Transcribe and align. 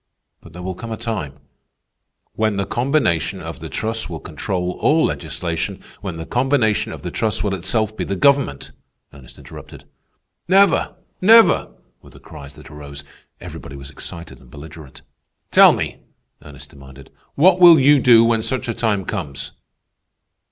But 0.41 0.53
there 0.53 0.63
will 0.63 0.73
come 0.73 0.91
a 0.91 0.97
time—" 0.97 1.37
"When 2.33 2.55
the 2.57 2.65
combination 2.65 3.39
of 3.39 3.59
the 3.59 3.69
trusts 3.69 4.09
will 4.09 4.19
control 4.19 4.79
all 4.81 5.05
legislation, 5.05 5.79
when 6.01 6.17
the 6.17 6.25
combination 6.25 6.91
of 6.91 7.03
the 7.03 7.11
trusts 7.11 7.43
will 7.43 7.53
itself 7.53 7.95
be 7.95 8.03
the 8.03 8.15
government," 8.15 8.71
Ernest 9.13 9.37
interrupted. 9.37 9.83
"Never! 10.47 10.95
never!" 11.21 11.67
were 12.01 12.09
the 12.09 12.19
cries 12.19 12.55
that 12.55 12.71
arose. 12.71 13.03
Everybody 13.39 13.75
was 13.75 13.91
excited 13.91 14.39
and 14.39 14.49
belligerent. 14.49 15.03
"Tell 15.51 15.71
me," 15.71 15.99
Ernest 16.41 16.71
demanded, 16.71 17.11
"what 17.35 17.59
will 17.59 17.79
you 17.79 17.99
do 17.99 18.25
when 18.25 18.41
such 18.41 18.67
a 18.67 18.73
time 18.73 19.05
comes?" 19.05 19.51